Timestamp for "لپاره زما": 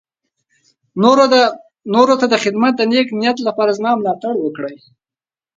3.47-3.91